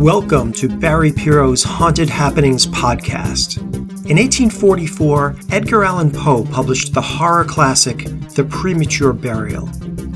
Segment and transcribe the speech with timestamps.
[0.00, 3.58] Welcome to Barry Piro's Haunted Happenings podcast.
[4.10, 7.98] In 1844, Edgar Allan Poe published the horror classic
[8.30, 9.68] The Premature Burial.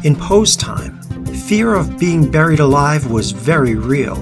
[0.04, 1.00] In Poe's time,
[1.46, 4.16] fear of being buried alive was very real.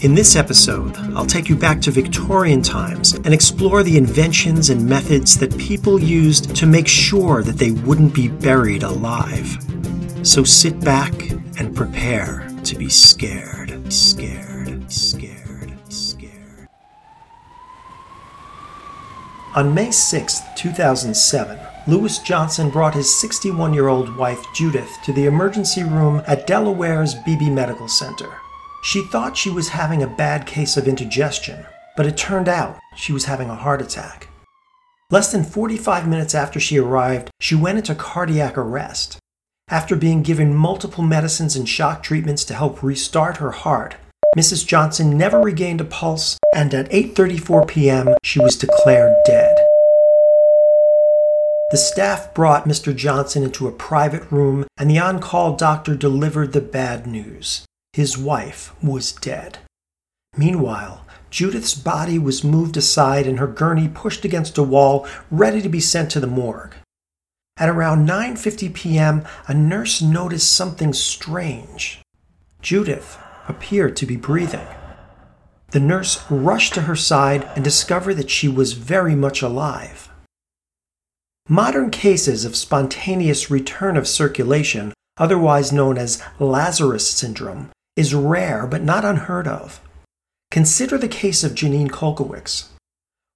[0.00, 4.88] In this episode, I'll take you back to Victorian times and explore the inventions and
[4.88, 9.58] methods that people used to make sure that they wouldn't be buried alive.
[10.22, 11.12] So sit back
[11.58, 16.68] and prepare to be scared, scared, scared, scared.
[19.56, 25.24] On May 6, 2007, Lewis Johnson brought his 61 year old wife Judith to the
[25.24, 28.38] emergency room at Delaware's Beebe Medical Center.
[28.88, 33.12] She thought she was having a bad case of indigestion, but it turned out she
[33.12, 34.28] was having a heart attack.
[35.10, 39.18] Less than 45 minutes after she arrived, she went into cardiac arrest.
[39.68, 43.96] After being given multiple medicines and shock treatments to help restart her heart,
[44.34, 44.66] Mrs.
[44.66, 49.54] Johnson never regained a pulse, and at 8:34 p.m., she was declared dead.
[51.72, 52.96] The staff brought Mr.
[52.96, 57.66] Johnson into a private room, and the on-call doctor delivered the bad news.
[57.92, 59.58] His wife was dead.
[60.36, 65.68] Meanwhile, Judith's body was moved aside and her gurney pushed against a wall, ready to
[65.68, 66.74] be sent to the morgue.
[67.56, 72.00] At around 9:50 p.m., a nurse noticed something strange.
[72.62, 74.66] Judith appeared to be breathing.
[75.70, 80.08] The nurse rushed to her side and discovered that she was very much alive.
[81.48, 88.80] Modern cases of spontaneous return of circulation, otherwise known as Lazarus syndrome, is rare but
[88.80, 89.80] not unheard of.
[90.52, 92.68] Consider the case of Janine Kolkowicz.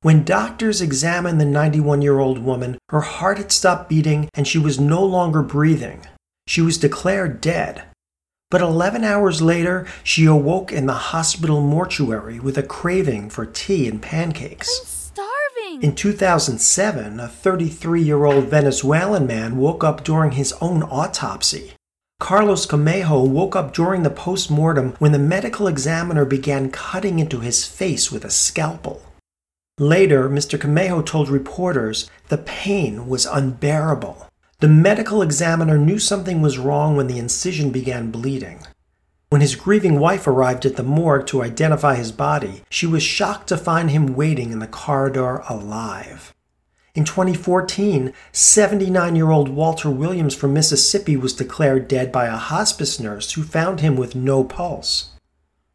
[0.03, 4.59] When doctors examined the 91 year old woman, her heart had stopped beating and she
[4.59, 6.07] was no longer breathing.
[6.47, 7.83] She was declared dead.
[8.53, 13.89] But 11 hours later, she awoke in the hospital mortuary with a craving for tea
[13.89, 14.69] and pancakes.
[14.79, 15.83] I'm starving.
[15.83, 21.73] In 2007, a 33 year old Venezuelan man woke up during his own autopsy.
[22.23, 27.41] Carlos Camejo woke up during the post mortem when the medical examiner began cutting into
[27.41, 29.03] his face with a scalpel.
[29.77, 30.57] Later, Mr.
[30.57, 34.29] Camejo told reporters the pain was unbearable.
[34.61, 38.61] The medical examiner knew something was wrong when the incision began bleeding.
[39.31, 43.49] When his grieving wife arrived at the morgue to identify his body, she was shocked
[43.49, 46.33] to find him waiting in the corridor alive.
[46.95, 53.01] In 2014, 79 year old Walter Williams from Mississippi was declared dead by a hospice
[53.01, 55.13] nurse who found him with no pulse.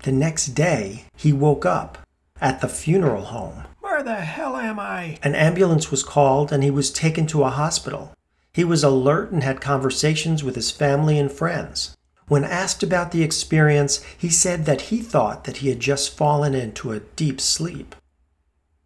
[0.04, 1.98] The next day, he woke up
[2.40, 3.64] at the funeral home.
[3.80, 5.18] Where the hell am I?
[5.24, 8.14] An ambulance was called and he was taken to a hospital.
[8.54, 11.98] He was alert and had conversations with his family and friends.
[12.28, 16.54] When asked about the experience, he said that he thought that he had just fallen
[16.54, 17.96] into a deep sleep.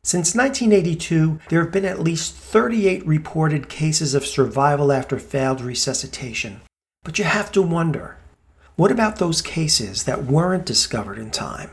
[0.03, 6.62] Since 1982, there have been at least 38 reported cases of survival after failed resuscitation.
[7.03, 8.17] But you have to wonder
[8.75, 11.69] what about those cases that weren't discovered in time?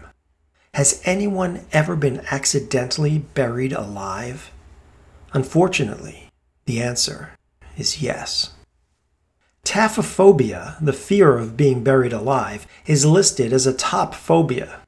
[0.74, 4.52] Has anyone ever been accidentally buried alive?
[5.32, 6.28] Unfortunately,
[6.66, 7.30] the answer
[7.78, 8.52] is yes.
[9.64, 14.80] Taphophobia, the fear of being buried alive, is listed as a top phobia.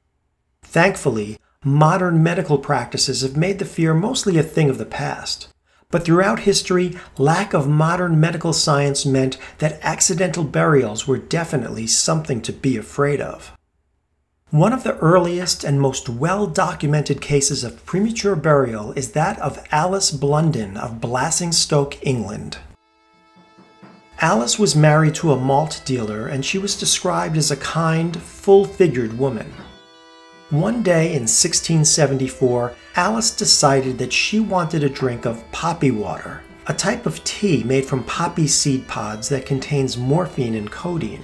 [0.62, 5.48] Thankfully, modern medical practices have made the fear mostly a thing of the past.
[5.90, 12.40] But throughout history, lack of modern medical science meant that accidental burials were definitely something
[12.42, 13.52] to be afraid of.
[14.48, 19.62] One of the earliest and most well documented cases of premature burial is that of
[19.70, 22.56] Alice Blunden of Basingstoke, England.
[24.18, 28.64] Alice was married to a malt dealer and she was described as a kind, full
[28.64, 29.52] figured woman.
[30.50, 36.74] One day in 1674, Alice decided that she wanted a drink of poppy water, a
[36.74, 41.22] type of tea made from poppy seed pods that contains morphine and codeine.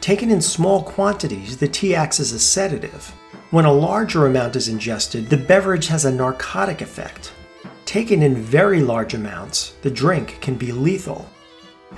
[0.00, 3.12] Taken in small quantities, the tea acts as a sedative.
[3.50, 7.32] When a larger amount is ingested, the beverage has a narcotic effect.
[7.86, 11.28] Taken in very large amounts, the drink can be lethal.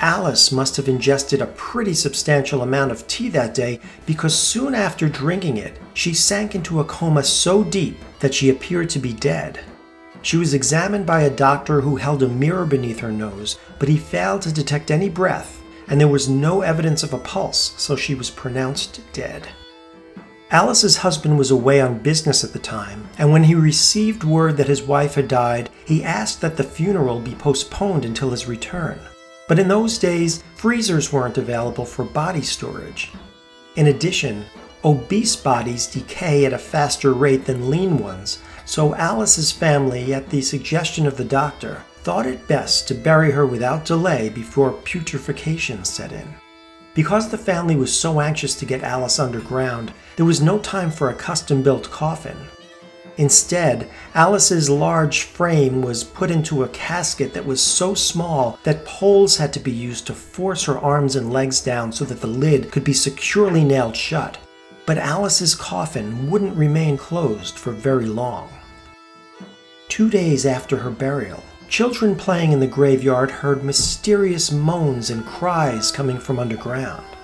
[0.01, 5.09] Alice must have ingested a pretty substantial amount of tea that day because soon after
[5.09, 9.61] drinking it, she sank into a coma so deep that she appeared to be dead.
[10.21, 13.97] She was examined by a doctor who held a mirror beneath her nose, but he
[13.97, 18.15] failed to detect any breath, and there was no evidence of a pulse, so she
[18.15, 19.49] was pronounced dead.
[20.51, 24.69] Alice's husband was away on business at the time, and when he received word that
[24.69, 28.99] his wife had died, he asked that the funeral be postponed until his return.
[29.49, 33.13] But in those days, freezers weren't available for body storage.
[33.77, 34.45] In addition,
[34.85, 40.43] obese bodies decay at a faster rate than lean ones, so Alice's family, at the
[40.43, 46.13] suggestion of the doctor, thought it best to bury her without delay before putrefaction set
[46.13, 46.35] in.
[46.95, 51.11] Because the family was so anxious to get Alice underground, there was no time for
[51.11, 52.37] a custom built coffin.
[53.19, 59.39] Instead, Alice's large frame was put into a casket that was so small that poles
[59.39, 62.71] had to be used to force her arms and legs down so that the lid
[62.71, 64.37] could be securely nailed shut.
[64.85, 68.51] But Alice's coffin wouldn't remain closed for very long.
[69.89, 75.91] Two days after her burial, children playing in the graveyard heard mysterious moans and cries
[75.91, 77.16] coming from underground.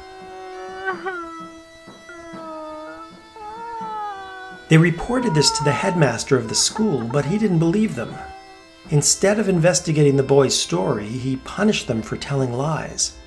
[4.72, 8.14] They reported this to the headmaster of the school, but he didn't believe them.
[8.88, 13.19] Instead of investigating the boy's story, he punished them for telling lies.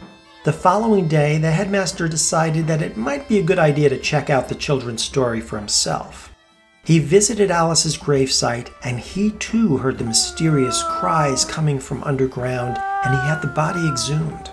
[0.44, 4.32] The following day, the headmaster decided that it might be a good idea to check
[4.32, 6.34] out the children's story for himself.
[6.84, 13.14] He visited Alice's gravesite, and he too heard the mysterious cries coming from underground, and
[13.14, 14.48] he had the body exhumed.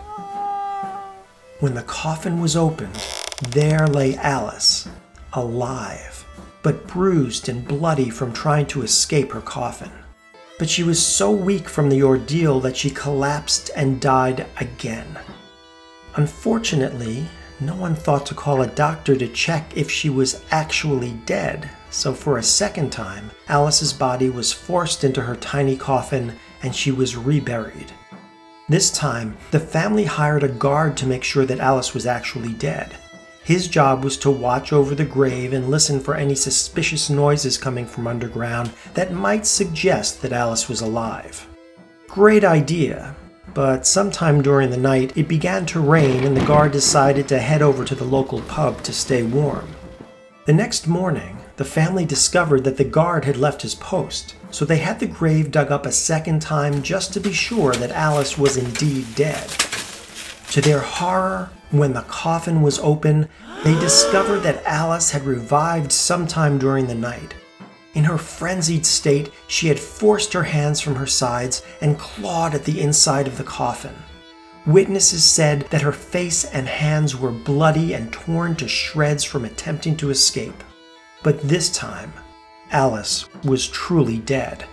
[1.61, 3.03] When the coffin was opened,
[3.49, 4.91] there lay Alice,
[5.33, 6.22] alive
[6.63, 9.91] but bruised and bloody from trying to escape her coffin.
[10.59, 15.19] But she was so weak from the ordeal that she collapsed and died again.
[16.15, 17.27] Unfortunately,
[17.61, 22.13] no one thought to call a doctor to check if she was actually dead, so
[22.13, 27.17] for a second time, Alice's body was forced into her tiny coffin and she was
[27.17, 27.93] reburied.
[28.69, 32.97] This time, the family hired a guard to make sure that Alice was actually dead.
[33.45, 37.87] His job was to watch over the grave and listen for any suspicious noises coming
[37.87, 41.49] from underground that might suggest that Alice was alive.
[42.07, 43.17] Great idea,
[43.53, 47.63] but sometime during the night it began to rain and the guard decided to head
[47.63, 49.69] over to the local pub to stay warm.
[50.47, 54.79] The next morning, the family discovered that the guard had left his post, so they
[54.79, 58.57] had the grave dug up a second time just to be sure that Alice was
[58.57, 59.49] indeed dead.
[60.51, 63.29] To their horror, when the coffin was open,
[63.65, 67.35] they discovered that Alice had revived sometime during the night.
[67.95, 72.65] In her frenzied state, she had forced her hands from her sides and clawed at
[72.65, 73.95] the inside of the coffin.
[74.67, 79.97] Witnesses said that her face and hands were bloody and torn to shreds from attempting
[79.97, 80.63] to escape.
[81.23, 82.13] But this time,
[82.71, 84.65] Alice was truly dead.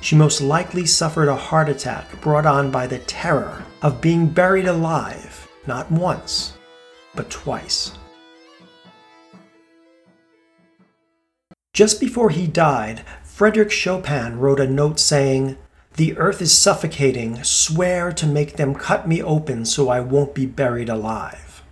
[0.00, 4.66] She most likely suffered a heart attack brought on by the terror of being buried
[4.66, 5.31] alive
[5.66, 6.54] not once,
[7.14, 7.92] but twice.
[11.72, 15.56] Just before he died, Frederick Chopin wrote a note saying,
[15.96, 17.42] The earth is suffocating.
[17.44, 21.62] Swear to make them cut me open so I won't be buried alive.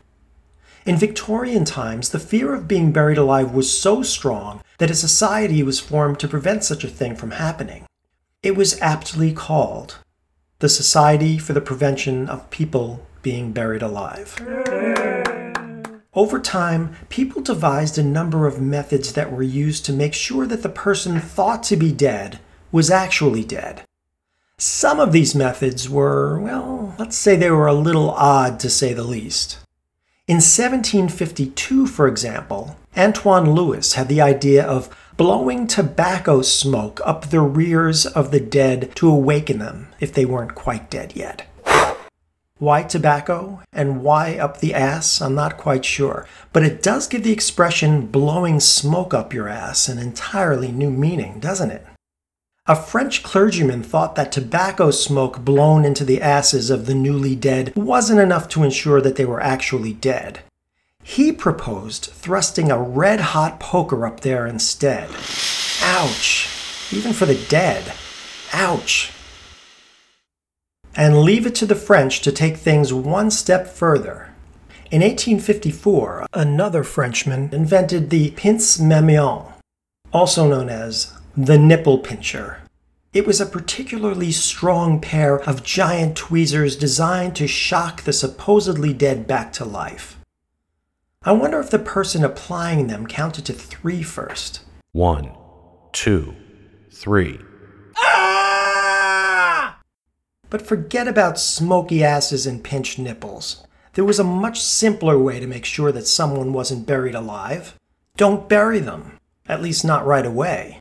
[0.87, 5.63] In Victorian times, the fear of being buried alive was so strong that a society
[5.63, 7.85] was formed to prevent such a thing from happening.
[8.43, 9.99] It was aptly called
[10.61, 14.37] the Society for the Prevention of People being buried alive.
[16.12, 20.62] Over time, people devised a number of methods that were used to make sure that
[20.62, 22.40] the person thought to be dead
[22.72, 23.82] was actually dead.
[24.58, 28.93] Some of these methods were, well, let's say they were a little odd to say
[28.93, 29.58] the least.
[30.27, 37.41] In 1752, for example, Antoine Louis had the idea of blowing tobacco smoke up the
[37.41, 41.46] rears of the dead to awaken them if they weren't quite dead yet.
[42.60, 45.22] Why tobacco and why up the ass?
[45.22, 46.26] I'm not quite sure.
[46.52, 51.40] But it does give the expression blowing smoke up your ass an entirely new meaning,
[51.40, 51.86] doesn't it?
[52.67, 57.74] A French clergyman thought that tobacco smoke blown into the asses of the newly dead
[57.74, 60.40] wasn't enough to ensure that they were actually dead.
[61.02, 65.08] He proposed thrusting a red hot poker up there instead.
[65.82, 66.46] Ouch!
[66.93, 67.94] Even for the dead.
[68.52, 69.12] Ouch!
[70.97, 74.32] And leave it to the French to take things one step further.
[74.91, 79.53] In 1854, another Frenchman invented the pince mamelon,
[80.13, 82.63] also known as the nipple pincher.
[83.13, 89.27] It was a particularly strong pair of giant tweezers designed to shock the supposedly dead
[89.27, 90.17] back to life.
[91.23, 94.61] I wonder if the person applying them counted to three first.
[94.93, 95.37] One,
[95.93, 96.35] two,
[96.91, 97.41] three.
[100.51, 103.65] But forget about smoky asses and pinched nipples.
[103.95, 107.75] There was a much simpler way to make sure that someone wasn't buried alive.
[108.17, 110.81] Don't bury them, at least not right away.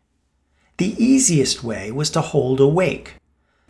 [0.78, 3.16] The easiest way was to hold a wake.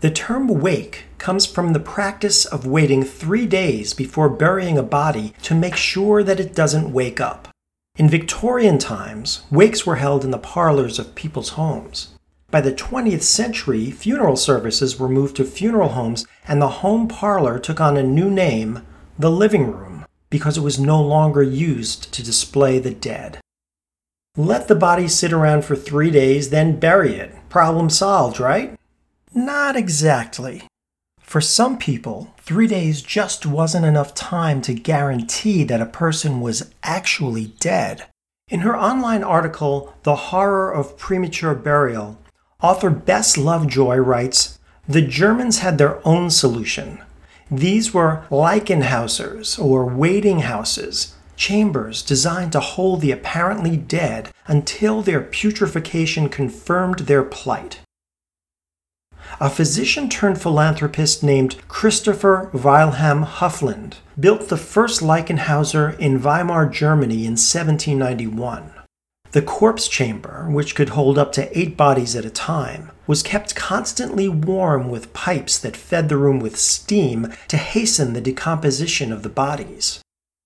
[0.01, 5.33] The term wake comes from the practice of waiting three days before burying a body
[5.41, 7.49] to make sure that it doesn't wake up.
[7.97, 12.15] In Victorian times, wakes were held in the parlors of people's homes.
[12.51, 17.59] By the 20th century, funeral services were moved to funeral homes, and the home parlor
[17.59, 18.85] took on a new name,
[19.19, 23.39] the living room, because it was no longer used to display the dead.
[24.35, 27.35] Let the body sit around for three days, then bury it.
[27.49, 28.79] Problem solved, right?
[29.31, 30.63] Not exactly.
[31.19, 36.73] For some people, three days just wasn't enough time to guarantee that a person was
[36.81, 38.07] actually dead.
[38.47, 42.17] In her online article, The Horror of Premature Burial,
[42.61, 47.01] author Bess Lovejoy writes The Germans had their own solution.
[47.51, 55.21] These were Leichenhausers, or waiting houses, chambers designed to hold the apparently dead until their
[55.21, 57.79] putrefaction confirmed their plight
[59.39, 67.25] a physician turned philanthropist named Christopher Wilhelm Hufeland built the first Leichenhauser in Weimar, Germany
[67.25, 68.78] in 1791.
[69.31, 73.55] The corpse chamber, which could hold up to eight bodies at a time, was kept
[73.55, 79.23] constantly warm with pipes that fed the room with steam to hasten the decomposition of
[79.23, 80.01] the bodies.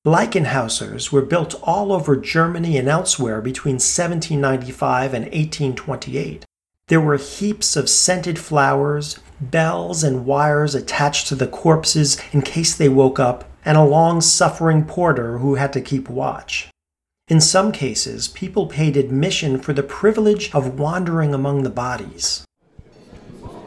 [0.05, 6.45] Leichenhausers were built all over Germany and elsewhere between 1795 and 1828,
[6.87, 12.75] there were heaps of scented flowers, bells, and wires attached to the corpses in case
[12.75, 16.69] they woke up, and a long suffering porter who had to keep watch.
[17.33, 22.45] In some cases, people paid admission for the privilege of wandering among the bodies.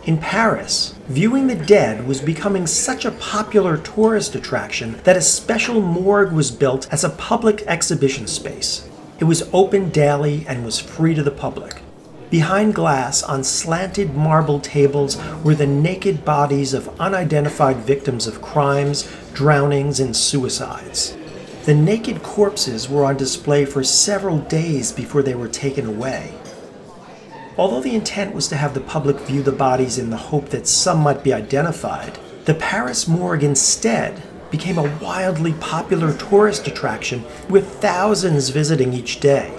[0.04, 5.80] In Paris, viewing the dead was becoming such a popular tourist attraction that a special
[5.80, 8.88] morgue was built as a public exhibition space.
[9.18, 11.82] It was open daily and was free to the public.
[12.30, 19.12] Behind glass, on slanted marble tables, were the naked bodies of unidentified victims of crimes,
[19.35, 21.16] drownings, and suicides.
[21.66, 26.32] The naked corpses were on display for several days before they were taken away.
[27.58, 30.68] Although the intent was to have the public view the bodies in the hope that
[30.68, 37.80] some might be identified, the Paris morgue instead became a wildly popular tourist attraction with
[37.80, 39.52] thousands visiting each day.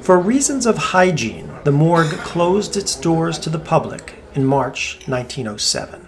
[0.00, 6.01] For reasons of hygiene, the morgue closed its doors to the public in March 1907.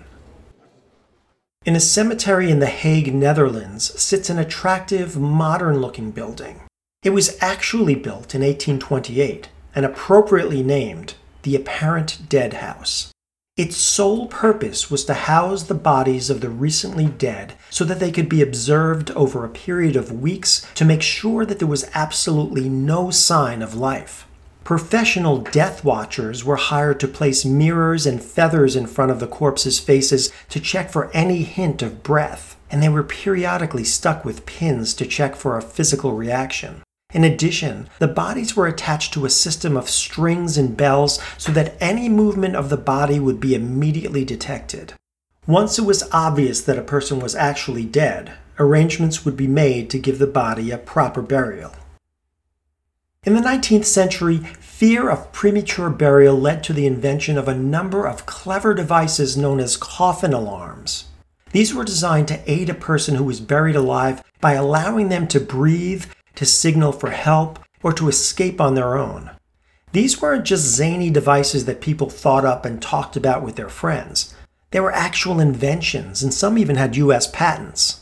[1.64, 6.60] In a cemetery in The Hague, Netherlands, sits an attractive, modern looking building.
[7.02, 13.12] It was actually built in 1828 and appropriately named the Apparent Dead House.
[13.56, 18.12] Its sole purpose was to house the bodies of the recently dead so that they
[18.12, 22.68] could be observed over a period of weeks to make sure that there was absolutely
[22.68, 24.26] no sign of life.
[24.64, 29.78] Professional death watchers were hired to place mirrors and feathers in front of the corpses'
[29.78, 34.94] faces to check for any hint of breath, and they were periodically stuck with pins
[34.94, 36.82] to check for a physical reaction.
[37.12, 41.76] In addition, the bodies were attached to a system of strings and bells so that
[41.78, 44.94] any movement of the body would be immediately detected.
[45.46, 49.98] Once it was obvious that a person was actually dead, arrangements would be made to
[49.98, 51.74] give the body a proper burial.
[53.24, 58.06] In the 19th century, fear of premature burial led to the invention of a number
[58.06, 61.06] of clever devices known as coffin alarms.
[61.52, 65.40] These were designed to aid a person who was buried alive by allowing them to
[65.40, 66.04] breathe
[66.34, 69.30] to signal for help, or to escape on their own.
[69.92, 74.34] These weren't just zany devices that people thought up and talked about with their friends.
[74.70, 78.00] They were actual inventions, and some even had US patents.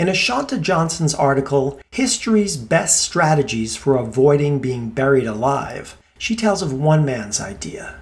[0.00, 6.72] In Ashanta Johnson's article, History's Best Strategies for Avoiding Being Buried Alive, she tells of
[6.72, 7.96] one man's idea.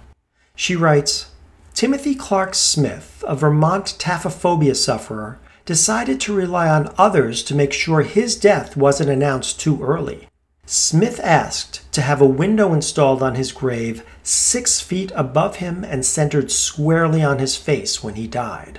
[0.54, 1.32] She writes
[1.74, 8.02] Timothy Clark Smith, a Vermont taphophobia sufferer, decided to rely on others to make sure
[8.02, 10.28] his death wasn't announced too early.
[10.66, 16.06] Smith asked to have a window installed on his grave six feet above him and
[16.06, 18.78] centered squarely on his face when he died.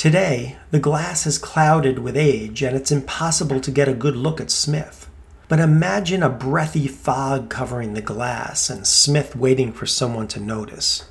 [0.00, 4.40] Today, the glass is clouded with age and it's impossible to get a good look
[4.40, 5.10] at Smith.
[5.46, 11.04] But imagine a breathy fog covering the glass and Smith waiting for someone to notice.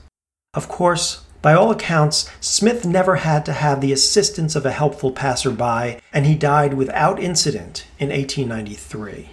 [0.55, 5.11] Of course, by all accounts, Smith never had to have the assistance of a helpful
[5.11, 9.29] passerby, and he died without incident in 1893.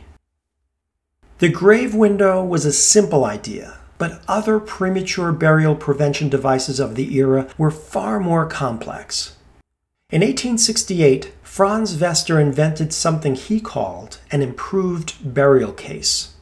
[1.38, 7.14] The grave window was a simple idea, but other premature burial prevention devices of the
[7.16, 9.32] era were far more complex.
[10.08, 16.34] In 1868, Franz Vester invented something he called an improved burial case.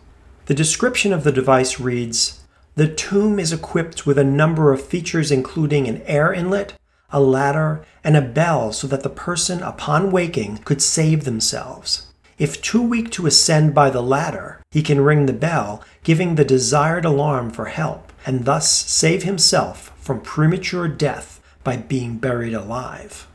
[0.44, 2.44] The description of the device reads
[2.74, 6.74] The tomb is equipped with a number of features, including an air inlet,
[7.08, 12.08] a ladder, and a bell so that the person, upon waking, could save themselves.
[12.36, 16.44] If too weak to ascend by the ladder, he can ring the bell, giving the
[16.44, 23.26] desired alarm for help, and thus save himself from premature death by being buried alive.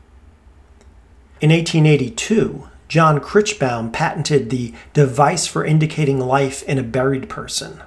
[1.40, 7.82] In 1882, John Krichbaum patented the device for indicating life in a buried person.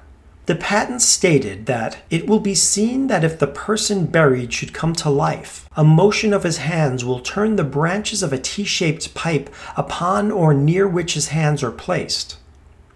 [0.48, 4.94] The patent stated that it will be seen that if the person buried should come
[4.94, 9.14] to life, a motion of his hands will turn the branches of a T shaped
[9.14, 12.38] pipe upon or near which his hands are placed.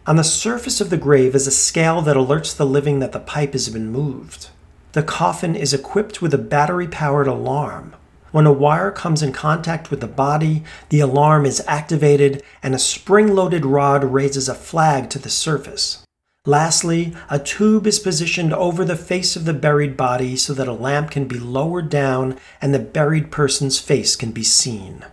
[0.08, 3.20] On the surface of the grave is a scale that alerts the living that the
[3.20, 4.50] pipe has been moved.
[4.94, 7.94] The coffin is equipped with a battery powered alarm.
[8.32, 12.80] When a wire comes in contact with the body, the alarm is activated and a
[12.80, 16.04] spring loaded rod raises a flag to the surface.
[16.46, 20.74] Lastly, a tube is positioned over the face of the buried body so that a
[20.74, 25.06] lamp can be lowered down and the buried person's face can be seen.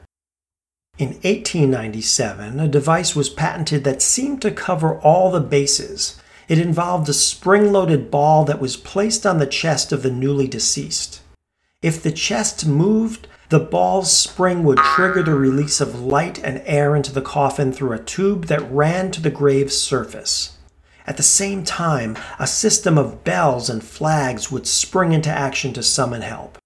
[0.96, 6.20] In 1897, a device was patented that seemed to cover all the bases.
[6.46, 10.46] It involved a spring loaded ball that was placed on the chest of the newly
[10.46, 11.20] deceased.
[11.84, 16.96] If the chest moved, the ball's spring would trigger the release of light and air
[16.96, 20.56] into the coffin through a tube that ran to the grave's surface.
[21.06, 25.82] At the same time, a system of bells and flags would spring into action to
[25.82, 26.56] summon help.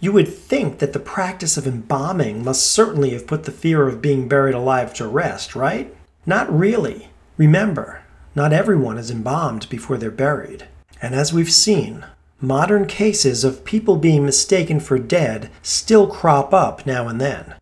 [0.00, 4.02] You would think that the practice of embalming must certainly have put the fear of
[4.02, 5.94] being buried alive to rest, right?
[6.26, 7.10] Not really.
[7.36, 8.02] Remember,
[8.34, 10.66] not everyone is embalmed before they're buried.
[11.00, 12.06] And as we've seen,
[12.40, 17.54] modern cases of people being mistaken for dead still crop up now and then.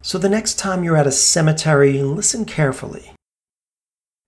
[0.00, 3.12] So the next time you're at a cemetery, listen carefully.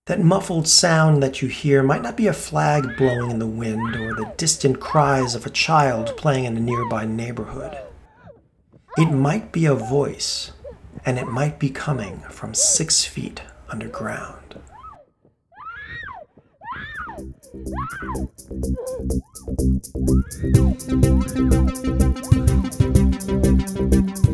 [0.05, 3.95] That muffled sound that you hear might not be a flag blowing in the wind
[3.95, 7.75] or the distant cries of a child playing in a nearby neighborhood.
[8.97, 10.51] It might be a voice,
[11.05, 14.61] and it might be coming from six feet underground.
[17.55, 17.67] Thank
[24.17, 24.24] you.